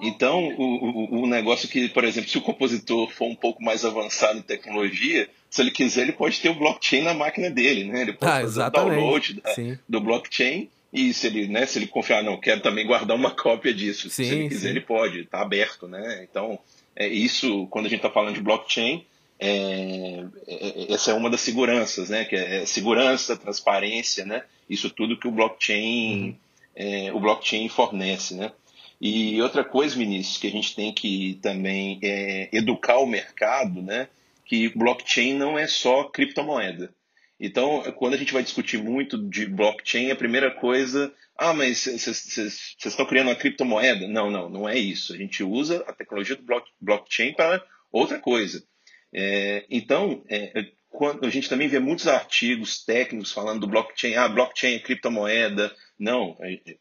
Então, 0.00 0.48
o, 0.56 0.62
o, 0.62 1.22
o, 1.22 1.26
negócio 1.26 1.68
que, 1.68 1.88
por 1.88 2.04
exemplo, 2.04 2.30
se 2.30 2.38
o 2.38 2.42
compositor 2.42 3.10
for 3.10 3.26
um 3.26 3.34
pouco 3.34 3.62
mais 3.62 3.84
avançado 3.84 4.38
em 4.38 4.42
tecnologia, 4.42 5.28
se 5.50 5.62
ele 5.62 5.70
quiser, 5.70 6.02
ele 6.02 6.12
pode 6.12 6.40
ter 6.40 6.50
o 6.50 6.54
blockchain 6.54 7.02
na 7.02 7.14
máquina 7.14 7.50
dele, 7.50 7.84
né? 7.84 8.02
Ele 8.02 8.12
pode 8.12 8.30
ah, 8.30 8.40
fazer 8.40 8.62
o 8.62 8.70
download 8.70 9.40
da, 9.40 9.54
do 9.88 10.00
blockchain 10.00 10.68
e 10.92 11.12
se 11.12 11.26
ele, 11.26 11.48
né, 11.48 11.66
se 11.66 11.78
ele 11.78 11.86
confiar, 11.86 12.22
não, 12.22 12.38
quero 12.38 12.60
também 12.60 12.86
guardar 12.86 13.16
uma 13.16 13.30
cópia 13.36 13.72
disso. 13.72 14.08
Sim, 14.10 14.24
se 14.24 14.30
ele 14.34 14.48
quiser, 14.48 14.60
sim. 14.60 14.68
ele 14.68 14.80
pode, 14.80 15.20
está 15.20 15.40
aberto, 15.40 15.86
né? 15.86 16.26
Então, 16.28 16.58
é 16.96 17.06
isso, 17.06 17.66
quando 17.70 17.86
a 17.86 17.88
gente 17.88 17.98
está 17.98 18.10
falando 18.10 18.34
de 18.34 18.42
blockchain, 18.42 19.04
é, 19.38 20.24
é, 20.46 20.92
essa 20.92 21.12
é 21.12 21.14
uma 21.14 21.30
das 21.30 21.40
seguranças, 21.40 22.10
né? 22.10 22.24
Que 22.24 22.36
é 22.36 22.66
segurança, 22.66 23.36
transparência, 23.36 24.24
né? 24.24 24.42
Isso 24.68 24.90
tudo 24.90 25.18
que 25.18 25.28
o 25.28 25.32
blockchain, 25.32 26.22
uhum. 26.22 26.36
é, 26.74 27.12
o 27.12 27.20
blockchain 27.20 27.68
fornece, 27.68 28.34
né? 28.34 28.52
E 29.00 29.40
outra 29.40 29.62
coisa, 29.62 29.96
Vinícius, 29.96 30.38
que 30.38 30.48
a 30.48 30.50
gente 30.50 30.74
tem 30.74 30.92
que 30.92 31.38
também 31.40 32.00
é, 32.02 32.48
educar 32.52 32.98
o 32.98 33.06
mercado, 33.06 33.80
né? 33.80 34.08
Que 34.48 34.70
blockchain 34.70 35.34
não 35.34 35.58
é 35.58 35.66
só 35.66 36.04
criptomoeda. 36.04 36.92
Então, 37.38 37.82
quando 37.92 38.14
a 38.14 38.16
gente 38.16 38.32
vai 38.32 38.42
discutir 38.42 38.82
muito 38.82 39.16
de 39.28 39.46
blockchain, 39.46 40.10
a 40.10 40.16
primeira 40.16 40.50
coisa, 40.50 41.14
ah, 41.36 41.52
mas 41.52 41.84
vocês 41.84 42.74
estão 42.84 43.06
criando 43.06 43.28
uma 43.28 43.36
criptomoeda? 43.36 44.08
Não, 44.08 44.30
não, 44.30 44.48
não 44.48 44.68
é 44.68 44.76
isso. 44.76 45.12
A 45.12 45.16
gente 45.16 45.44
usa 45.44 45.84
a 45.86 45.92
tecnologia 45.92 46.34
do 46.34 46.44
blockchain 46.80 47.34
para 47.34 47.62
outra 47.92 48.18
coisa. 48.18 48.64
É, 49.12 49.64
então, 49.70 50.24
é, 50.28 50.72
quando 50.88 51.26
a 51.26 51.30
gente 51.30 51.48
também 51.48 51.68
vê 51.68 51.78
muitos 51.78 52.08
artigos 52.08 52.84
técnicos 52.84 53.30
falando 53.30 53.60
do 53.60 53.66
blockchain, 53.68 54.14
ah, 54.14 54.28
blockchain 54.28 54.74
é 54.74 54.78
criptomoeda, 54.80 55.72
não, 55.98 56.36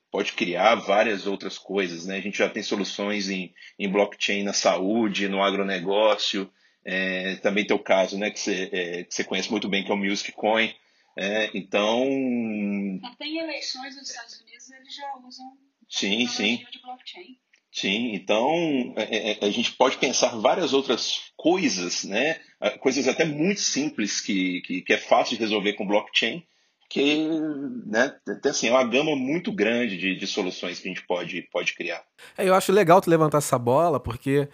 pode 0.09 0.31
criar 0.33 0.75
várias 0.75 1.27
outras 1.27 1.57
coisas, 1.57 2.05
né? 2.05 2.17
A 2.17 2.21
gente 2.21 2.37
já 2.37 2.49
tem 2.49 2.63
soluções 2.63 3.29
em, 3.29 3.53
em 3.77 3.89
blockchain 3.89 4.43
na 4.43 4.53
saúde, 4.53 5.27
no 5.27 5.43
agronegócio, 5.43 6.49
é, 6.89 7.35
também 7.37 7.67
tem 7.67 7.75
o 7.75 7.83
caso, 7.83 8.17
né, 8.17 8.31
que 8.31 8.39
você, 8.39 8.69
é, 8.71 9.03
que 9.03 9.13
você 9.13 9.25
conhece 9.25 9.51
muito 9.51 9.67
bem, 9.67 9.83
que 9.83 9.91
é 9.91 9.93
o 9.93 9.97
Music 9.97 10.31
Coin. 10.31 10.73
É, 11.17 11.49
então. 11.53 11.99
Tem 13.19 13.39
eleições 13.39 13.97
nos 13.97 14.09
Estados 14.09 14.39
Unidos, 14.39 14.71
eles 14.71 14.95
já 14.95 15.15
usam 15.17 15.45
sim, 15.89 16.25
sim. 16.27 16.65
de 16.71 16.81
blockchain. 16.81 17.37
Sim, 17.69 18.13
então 18.13 18.93
é, 18.95 19.31
é, 19.31 19.45
a 19.45 19.49
gente 19.49 19.73
pode 19.73 19.97
pensar 19.97 20.29
várias 20.29 20.73
outras 20.73 21.31
coisas, 21.35 22.05
né? 22.05 22.39
Coisas 22.79 23.07
até 23.07 23.25
muito 23.25 23.59
simples 23.59 24.21
que, 24.21 24.61
que, 24.61 24.81
que 24.81 24.93
é 24.93 24.97
fácil 24.97 25.35
de 25.35 25.43
resolver 25.43 25.73
com 25.73 25.85
blockchain, 25.85 26.43
que 26.89 27.27
né, 27.85 28.15
tem 28.41 28.49
assim, 28.49 28.69
é 28.69 28.71
uma 28.71 28.87
gama 28.87 29.15
muito 29.15 29.51
grande 29.51 29.97
de, 29.97 30.15
de 30.15 30.25
soluções 30.25 30.79
que 30.79 30.87
a 30.87 30.93
gente 30.93 31.05
pode, 31.05 31.41
pode 31.51 31.75
criar. 31.75 32.01
É, 32.37 32.47
eu 32.47 32.55
acho 32.55 32.71
legal 32.71 33.01
tu 33.01 33.09
levantar 33.09 33.39
essa 33.39 33.59
bola, 33.59 33.99
porque 33.99 34.47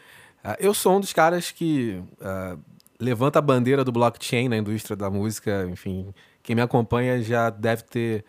uh, 0.46 0.56
eu 0.60 0.74
sou 0.74 0.98
um 0.98 1.00
dos 1.00 1.14
caras 1.14 1.52
que 1.52 2.02
uh, 2.20 2.60
levanta 3.00 3.40
a 3.40 3.42
bandeira 3.42 3.84
do 3.84 3.92
blockchain 3.92 4.50
na 4.50 4.58
indústria 4.58 4.96
da 4.96 5.10
música. 5.10 5.68
Enfim, 5.70 6.14
quem 6.42 6.56
me 6.56 6.62
acompanha 6.62 7.22
já 7.22 7.50
deve 7.50 7.84
ter 7.84 8.26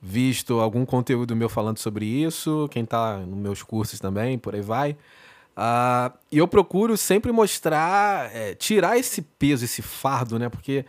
visto 0.00 0.60
algum 0.60 0.84
conteúdo 0.84 1.34
meu 1.34 1.48
falando 1.48 1.78
sobre 1.78 2.04
isso, 2.04 2.68
quem 2.70 2.84
está 2.84 3.18
nos 3.18 3.38
meus 3.38 3.62
cursos 3.62 3.98
também, 3.98 4.38
por 4.38 4.54
aí 4.54 4.60
vai. 4.60 4.92
Uh, 5.56 6.12
e 6.30 6.38
eu 6.38 6.48
procuro 6.48 6.96
sempre 6.96 7.32
mostrar, 7.32 8.34
é, 8.34 8.54
tirar 8.54 8.98
esse 8.98 9.22
peso, 9.22 9.64
esse 9.64 9.80
fardo, 9.80 10.38
né? 10.38 10.48
Porque 10.48 10.84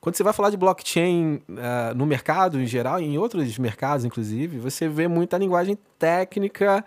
quando 0.00 0.16
você 0.16 0.22
vai 0.22 0.32
falar 0.32 0.50
de 0.50 0.56
blockchain 0.56 1.36
uh, 1.48 1.94
no 1.96 2.04
mercado 2.04 2.60
em 2.60 2.66
geral, 2.66 3.00
em 3.00 3.16
outros 3.16 3.56
mercados 3.58 4.04
inclusive, 4.04 4.58
você 4.58 4.88
vê 4.88 5.08
muita 5.08 5.38
linguagem 5.38 5.78
técnica, 5.98 6.84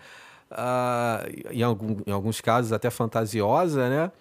uh, 0.52 1.52
em, 1.52 1.64
algum, 1.64 1.98
em 2.06 2.12
alguns 2.12 2.42
casos 2.42 2.72
até 2.72 2.90
fantasiosa, 2.90 3.90
né? 3.90 4.12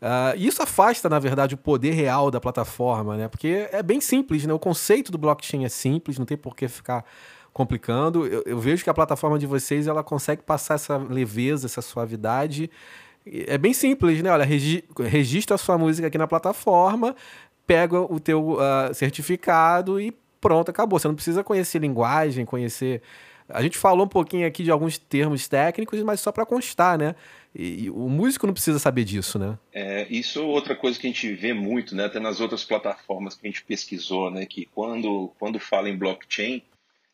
Uh, 0.00 0.36
isso 0.36 0.62
afasta, 0.62 1.08
na 1.08 1.18
verdade, 1.18 1.54
o 1.54 1.58
poder 1.58 1.92
real 1.92 2.30
da 2.30 2.40
plataforma, 2.40 3.16
né? 3.16 3.28
Porque 3.28 3.68
é 3.72 3.82
bem 3.82 4.00
simples, 4.00 4.44
né? 4.44 4.52
O 4.52 4.58
conceito 4.58 5.10
do 5.10 5.18
blockchain 5.18 5.64
é 5.64 5.68
simples, 5.68 6.18
não 6.18 6.26
tem 6.26 6.36
por 6.36 6.54
que 6.54 6.68
ficar 6.68 7.04
complicando. 7.52 8.26
Eu, 8.26 8.42
eu 8.44 8.58
vejo 8.58 8.84
que 8.84 8.90
a 8.90 8.94
plataforma 8.94 9.38
de 9.38 9.46
vocês 9.46 9.86
ela 9.86 10.04
consegue 10.04 10.42
passar 10.42 10.74
essa 10.74 10.98
leveza, 10.98 11.66
essa 11.66 11.80
suavidade. 11.80 12.70
É 13.24 13.56
bem 13.56 13.72
simples, 13.72 14.22
né? 14.22 14.30
Olha, 14.30 14.44
regi 14.44 14.84
registra 14.98 15.54
a 15.54 15.58
sua 15.58 15.78
música 15.78 16.06
aqui 16.06 16.18
na 16.18 16.26
plataforma, 16.26 17.16
pega 17.66 18.00
o 18.00 18.20
teu 18.20 18.52
uh, 18.52 18.94
certificado 18.94 19.98
e 19.98 20.14
pronto, 20.40 20.70
acabou. 20.70 20.98
Você 20.98 21.08
não 21.08 21.14
precisa 21.14 21.42
conhecer 21.42 21.78
linguagem, 21.78 22.44
conhecer. 22.44 23.02
A 23.48 23.62
gente 23.62 23.78
falou 23.78 24.06
um 24.06 24.08
pouquinho 24.08 24.46
aqui 24.46 24.62
de 24.62 24.70
alguns 24.70 24.98
termos 24.98 25.46
técnicos, 25.46 26.02
mas 26.02 26.20
só 26.20 26.32
para 26.32 26.46
constar, 26.46 26.98
né? 26.98 27.14
E, 27.54 27.84
e, 27.84 27.90
o 27.90 28.08
músico 28.08 28.46
não 28.46 28.52
precisa 28.52 28.78
saber 28.78 29.04
disso, 29.04 29.38
né? 29.38 29.58
É, 29.72 30.06
isso 30.10 30.40
é 30.40 30.42
outra 30.42 30.76
coisa 30.76 30.98
que 30.98 31.06
a 31.06 31.10
gente 31.10 31.32
vê 31.32 31.52
muito, 31.54 31.94
né? 31.94 32.04
Até 32.04 32.20
nas 32.20 32.40
outras 32.40 32.64
plataformas 32.64 33.34
que 33.34 33.46
a 33.46 33.50
gente 33.50 33.64
pesquisou, 33.64 34.30
né? 34.30 34.44
Que 34.44 34.66
quando, 34.66 35.32
quando 35.38 35.58
fala 35.58 35.88
em 35.88 35.96
blockchain, 35.96 36.62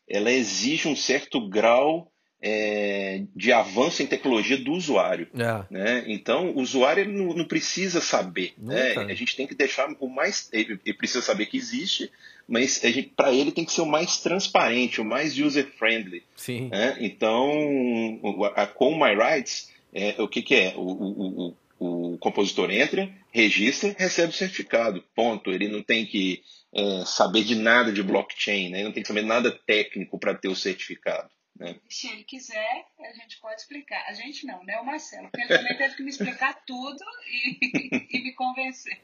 ela 0.07 0.31
exige 0.31 0.87
um 0.87 0.95
certo 0.95 1.47
grau 1.47 2.11
é, 2.45 3.21
de 3.33 3.53
avanço 3.53 4.03
em 4.03 4.05
tecnologia 4.05 4.57
do 4.57 4.73
usuário. 4.73 5.29
É. 5.33 5.63
Né? 5.73 6.03
Então, 6.07 6.51
o 6.51 6.59
usuário 6.59 7.07
não, 7.07 7.33
não 7.33 7.45
precisa 7.45 8.01
saber. 8.01 8.53
Né? 8.57 8.95
A 8.97 9.13
gente 9.13 9.37
tem 9.37 9.47
que 9.47 9.55
deixar 9.55 9.89
o 9.97 10.09
mais. 10.09 10.49
Ele, 10.51 10.77
ele 10.85 10.97
precisa 10.97 11.21
saber 11.21 11.45
que 11.45 11.55
existe, 11.55 12.11
mas 12.45 12.81
para 13.15 13.31
ele 13.31 13.53
tem 13.53 13.63
que 13.63 13.71
ser 13.71 13.81
o 13.81 13.85
mais 13.85 14.17
transparente, 14.17 14.99
o 14.99 15.05
mais 15.05 15.39
user-friendly. 15.39 16.21
Né? 16.67 16.97
Então, 16.99 18.19
a, 18.53 18.63
a 18.63 18.67
Com 18.67 18.93
My 18.93 19.15
Rights, 19.15 19.71
é, 19.93 20.21
o 20.21 20.27
que, 20.27 20.41
que 20.41 20.55
é? 20.55 20.73
O, 20.75 20.81
o, 20.81 21.55
o, 21.79 22.13
o 22.13 22.17
compositor 22.17 22.69
entra, 22.71 23.09
registra, 23.31 23.95
recebe 23.97 24.33
o 24.33 24.35
certificado. 24.35 25.01
Ponto. 25.15 25.49
Ele 25.49 25.69
não 25.69 25.81
tem 25.81 26.05
que 26.05 26.41
é, 26.73 27.03
saber 27.05 27.45
de 27.45 27.55
nada 27.55 27.89
de 27.89 28.03
blockchain, 28.03 28.69
né? 28.69 28.79
ele 28.79 28.85
não 28.85 28.91
tem 28.91 29.01
que 29.01 29.07
saber 29.07 29.21
nada 29.21 29.49
técnico 29.65 30.19
para 30.19 30.33
ter 30.33 30.49
o 30.49 30.55
certificado. 30.55 31.29
Né? 31.59 31.75
Se 31.87 32.07
ele 32.07 32.23
quiser, 32.23 32.85
a 32.99 33.13
gente 33.13 33.39
pode 33.39 33.61
explicar. 33.61 34.03
A 34.07 34.13
gente 34.13 34.45
não, 34.45 34.63
né? 34.63 34.79
O 34.79 34.85
Marcelo, 34.85 35.29
porque 35.29 35.41
ele 35.41 35.57
também 35.57 35.77
teve 35.77 35.95
que 35.95 36.03
me 36.03 36.09
explicar 36.09 36.63
tudo 36.65 37.03
e, 37.27 38.07
e 38.17 38.23
me 38.23 38.33
convencer. 38.33 39.01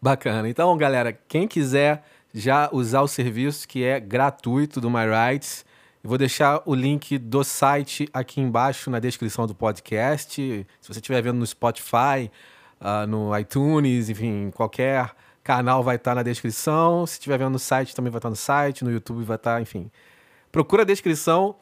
Bacana. 0.00 0.48
Então, 0.48 0.76
galera, 0.76 1.12
quem 1.12 1.46
quiser 1.46 2.04
já 2.32 2.68
usar 2.72 3.02
o 3.02 3.08
serviço 3.08 3.66
que 3.66 3.84
é 3.84 3.98
gratuito 3.98 4.80
do 4.80 4.90
My 4.90 5.04
Rights, 5.06 5.64
eu 6.02 6.08
vou 6.08 6.16
deixar 6.16 6.62
o 6.64 6.74
link 6.74 7.18
do 7.18 7.42
site 7.42 8.08
aqui 8.12 8.40
embaixo 8.40 8.90
na 8.90 9.00
descrição 9.00 9.46
do 9.46 9.54
podcast. 9.54 10.34
Se 10.80 10.88
você 10.88 11.00
estiver 11.00 11.20
vendo 11.20 11.38
no 11.38 11.46
Spotify, 11.46 12.30
uh, 12.80 13.06
no 13.06 13.36
iTunes, 13.36 14.08
enfim, 14.08 14.50
qualquer 14.54 15.12
canal 15.42 15.82
vai 15.82 15.96
estar 15.96 16.14
na 16.14 16.22
descrição. 16.22 17.04
Se 17.06 17.14
estiver 17.14 17.38
vendo 17.38 17.50
no 17.50 17.58
site, 17.58 17.94
também 17.94 18.10
vai 18.10 18.18
estar 18.18 18.30
no 18.30 18.36
site. 18.36 18.84
No 18.84 18.92
YouTube 18.92 19.24
vai 19.24 19.36
estar, 19.36 19.60
enfim. 19.60 19.90
Procura 20.50 20.82
a 20.82 20.86
descrição 20.86 21.56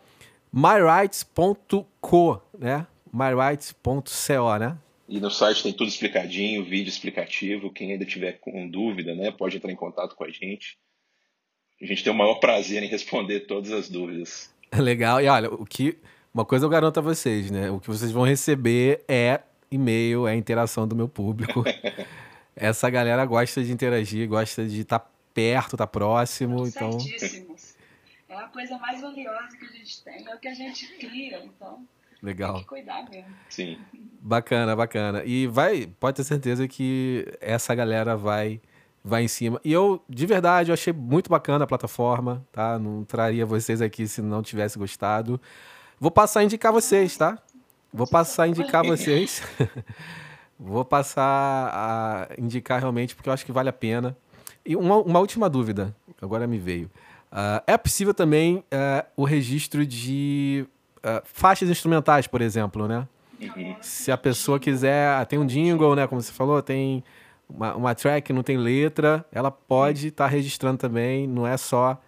myrights.co, 0.52 2.42
né? 2.58 2.86
myrights.co, 3.12 4.58
né? 4.58 4.78
E 5.08 5.20
no 5.20 5.30
site 5.30 5.62
tem 5.62 5.72
tudo 5.72 5.88
explicadinho, 5.88 6.64
vídeo 6.64 6.88
explicativo. 6.88 7.70
Quem 7.70 7.92
ainda 7.92 8.04
tiver 8.04 8.32
com 8.40 8.68
dúvida, 8.68 9.14
né, 9.14 9.30
pode 9.30 9.56
entrar 9.56 9.70
em 9.70 9.76
contato 9.76 10.16
com 10.16 10.24
a 10.24 10.30
gente. 10.30 10.78
A 11.80 11.86
gente 11.86 12.02
tem 12.02 12.12
o 12.12 12.16
maior 12.16 12.36
prazer 12.36 12.82
em 12.82 12.88
responder 12.88 13.40
todas 13.40 13.70
as 13.70 13.88
dúvidas. 13.88 14.50
Legal. 14.74 15.20
E 15.20 15.28
olha, 15.28 15.48
o 15.50 15.64
que 15.64 15.96
uma 16.34 16.44
coisa 16.44 16.66
eu 16.66 16.70
garanto 16.70 16.98
a 16.98 17.02
vocês, 17.02 17.50
né? 17.50 17.70
O 17.70 17.80
que 17.80 17.88
vocês 17.88 18.10
vão 18.10 18.24
receber 18.24 19.02
é 19.08 19.40
e-mail, 19.70 20.26
é 20.26 20.34
interação 20.34 20.86
do 20.86 20.96
meu 20.96 21.08
público. 21.08 21.64
Essa 22.54 22.90
galera 22.90 23.24
gosta 23.24 23.62
de 23.62 23.72
interagir, 23.72 24.28
gosta 24.28 24.66
de 24.66 24.80
estar 24.80 24.98
tá 24.98 25.10
perto, 25.32 25.76
estar 25.76 25.78
tá 25.78 25.86
próximo, 25.86 26.66
então. 26.66 26.98
É 28.36 28.44
a 28.44 28.48
coisa 28.48 28.76
mais 28.78 29.00
valiosa 29.00 29.56
que 29.56 29.64
a 29.64 29.68
gente 29.68 30.02
tem, 30.02 30.28
é 30.28 30.34
o 30.34 30.38
que 30.38 30.48
a 30.48 30.54
gente 30.54 30.86
cria, 30.98 31.42
então. 31.44 31.86
Legal. 32.22 32.54
Tem 32.54 32.62
que 32.62 32.68
cuidar 32.68 33.08
mesmo. 33.08 33.34
Sim. 33.48 33.78
Bacana, 34.20 34.74
bacana. 34.74 35.22
E 35.24 35.46
vai, 35.46 35.86
pode 36.00 36.16
ter 36.16 36.24
certeza 36.24 36.66
que 36.68 37.26
essa 37.40 37.74
galera 37.74 38.16
vai 38.16 38.60
vai 39.02 39.22
em 39.22 39.28
cima. 39.28 39.60
E 39.64 39.72
eu, 39.72 40.02
de 40.08 40.26
verdade, 40.26 40.70
eu 40.70 40.74
achei 40.74 40.92
muito 40.92 41.30
bacana 41.30 41.62
a 41.62 41.66
plataforma, 41.66 42.44
tá? 42.50 42.76
Não 42.76 43.04
traria 43.04 43.46
vocês 43.46 43.80
aqui 43.80 44.08
se 44.08 44.20
não 44.20 44.42
tivesse 44.42 44.76
gostado. 44.76 45.40
Vou 46.00 46.10
passar 46.10 46.40
a 46.40 46.44
indicar 46.44 46.72
vocês, 46.72 47.16
tá? 47.16 47.38
Vou 47.92 48.06
passar 48.06 48.42
a 48.42 48.48
indicar 48.48 48.84
vocês. 48.84 49.42
Vou 50.58 50.84
passar 50.84 51.70
a 51.72 52.28
indicar 52.36 52.80
realmente 52.80 53.14
porque 53.14 53.28
eu 53.28 53.32
acho 53.32 53.46
que 53.46 53.52
vale 53.52 53.68
a 53.68 53.72
pena. 53.72 54.16
E 54.64 54.74
uma, 54.74 54.96
uma 54.96 55.20
última 55.20 55.48
dúvida, 55.48 55.94
agora 56.20 56.46
me 56.46 56.58
veio. 56.58 56.90
Uh, 57.32 57.62
é 57.66 57.76
possível 57.76 58.14
também 58.14 58.56
uh, 58.56 59.06
o 59.16 59.24
registro 59.24 59.84
de 59.84 60.66
uh, 60.98 61.22
faixas 61.24 61.68
instrumentais, 61.68 62.26
por 62.26 62.40
exemplo, 62.40 62.86
né? 62.86 63.06
Uhum. 63.40 63.76
Se 63.80 64.10
a 64.10 64.16
pessoa 64.16 64.58
quiser, 64.58 65.24
tem 65.26 65.38
um 65.38 65.46
jingle, 65.46 65.94
né? 65.94 66.06
Como 66.06 66.20
você 66.20 66.32
falou, 66.32 66.62
tem 66.62 67.04
uma, 67.48 67.74
uma 67.74 67.94
track 67.94 68.28
que 68.28 68.32
não 68.32 68.42
tem 68.42 68.56
letra, 68.56 69.24
ela 69.30 69.50
pode 69.50 70.08
estar 70.08 70.24
tá 70.24 70.30
registrando 70.30 70.78
também. 70.78 71.26
Não 71.26 71.46
é 71.46 71.56
só 71.56 72.00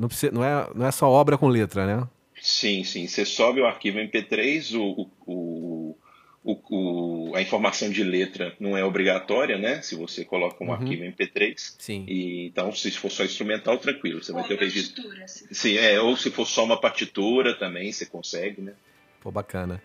não, 0.00 0.08
precisa, 0.08 0.32
não, 0.32 0.42
é, 0.42 0.68
não 0.74 0.86
é 0.86 0.90
só 0.90 1.10
obra 1.10 1.36
com 1.36 1.48
letra, 1.48 1.84
né? 1.84 2.08
Sim, 2.40 2.82
sim. 2.82 3.06
Você 3.06 3.24
sobe 3.24 3.60
o 3.60 3.66
arquivo 3.66 3.98
MP3, 3.98 4.76
o, 4.76 5.08
o, 5.26 5.32
o, 5.32 5.96
o, 6.44 7.32
a 7.36 7.40
informação 7.40 7.88
de 7.88 8.02
letra 8.02 8.54
não 8.58 8.76
é 8.76 8.84
obrigatória, 8.84 9.56
né? 9.58 9.80
Se 9.80 9.94
você 9.94 10.24
coloca 10.24 10.62
um 10.62 10.68
uhum. 10.68 10.72
arquivo 10.74 11.04
MP3. 11.04 11.54
Sim. 11.78 12.04
E, 12.08 12.46
então, 12.46 12.72
se 12.72 12.90
for 12.90 13.10
só 13.10 13.24
instrumental, 13.24 13.78
tranquilo. 13.78 14.22
Você 14.22 14.32
ou 14.32 14.38
vai 14.38 14.48
ter 14.48 14.54
o 14.54 14.58
registro. 14.58 15.02
Sim. 15.26 15.46
sim, 15.52 15.76
é. 15.76 16.00
Ou 16.00 16.16
se 16.16 16.30
for 16.30 16.46
só 16.46 16.64
uma 16.64 16.80
partitura 16.80 17.56
também, 17.56 17.92
você 17.92 18.06
consegue, 18.06 18.60
né? 18.60 18.72
Pô, 19.20 19.30
bacana. 19.30 19.80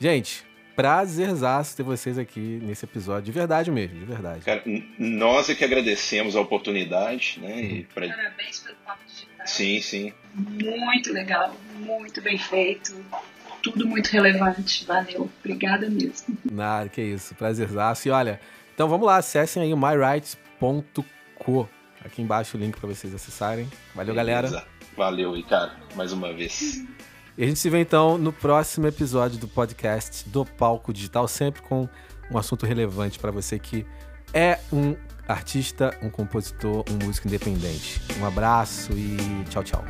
Gente, 0.00 0.44
prazerzaço 0.74 1.76
ter 1.76 1.82
vocês 1.82 2.18
aqui 2.18 2.40
nesse 2.40 2.84
episódio, 2.84 3.24
de 3.24 3.32
verdade 3.32 3.70
mesmo, 3.70 3.98
de 4.00 4.04
verdade. 4.04 4.44
Cara, 4.44 4.62
nós 4.98 5.48
é 5.48 5.54
que 5.54 5.64
agradecemos 5.64 6.34
a 6.34 6.40
oportunidade, 6.40 7.38
né? 7.40 7.54
Uhum. 7.54 7.86
Pra... 7.94 8.08
Parabéns 8.08 8.60
pelo 8.60 8.76
Papo 8.84 9.04
Digital. 9.06 9.46
Sim, 9.46 9.80
sim. 9.80 10.12
Muito 10.34 11.12
legal, 11.12 11.54
muito 11.76 12.20
bem 12.20 12.38
feito 12.38 12.94
tudo 13.62 13.86
muito 13.86 14.08
relevante. 14.08 14.84
Valeu, 14.84 15.30
obrigada 15.40 15.88
mesmo. 15.88 16.36
Nada, 16.50 16.88
que 16.88 17.00
isso, 17.02 17.34
prazerzaço. 17.34 18.08
E 18.08 18.10
olha, 18.10 18.40
então 18.74 18.88
vamos 18.88 19.06
lá, 19.06 19.16
acessem 19.16 19.62
aí 19.62 19.72
o 19.72 19.76
myrights.co. 19.76 21.68
Aqui 22.04 22.22
embaixo 22.22 22.56
o 22.56 22.60
link 22.60 22.78
para 22.78 22.88
vocês 22.88 23.14
acessarem. 23.14 23.68
Valeu, 23.94 24.14
Beleza. 24.14 24.42
galera. 24.42 24.66
Valeu, 24.96 25.34
Ricardo, 25.34 25.72
mais 25.94 26.12
uma 26.12 26.32
vez. 26.32 26.84
E 27.36 27.44
a 27.44 27.46
gente 27.46 27.58
se 27.58 27.70
vê 27.70 27.80
então 27.80 28.18
no 28.18 28.32
próximo 28.32 28.86
episódio 28.86 29.38
do 29.38 29.48
podcast 29.48 30.28
do 30.28 30.44
Palco 30.44 30.92
Digital, 30.92 31.28
sempre 31.28 31.62
com 31.62 31.88
um 32.30 32.38
assunto 32.38 32.66
relevante 32.66 33.18
para 33.18 33.30
você 33.30 33.58
que 33.58 33.86
é 34.32 34.58
um 34.72 34.94
artista, 35.26 35.96
um 36.02 36.10
compositor, 36.10 36.84
um 36.90 37.04
músico 37.04 37.28
independente. 37.28 38.00
Um 38.20 38.26
abraço 38.26 38.92
e 38.92 39.16
tchau, 39.48 39.62
tchau. 39.62 39.84